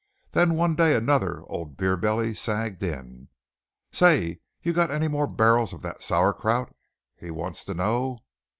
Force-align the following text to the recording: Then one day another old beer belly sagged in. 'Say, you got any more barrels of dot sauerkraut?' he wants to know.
Then 0.31 0.55
one 0.55 0.75
day 0.75 0.95
another 0.95 1.43
old 1.45 1.77
beer 1.77 1.95
belly 1.95 2.33
sagged 2.33 2.81
in. 2.81 3.27
'Say, 3.91 4.39
you 4.63 4.73
got 4.73 4.89
any 4.89 5.07
more 5.07 5.27
barrels 5.27 5.73
of 5.73 5.83
dot 5.83 6.01
sauerkraut?' 6.01 6.75
he 7.15 7.29
wants 7.29 7.63
to 7.65 7.75
know. 7.75 8.17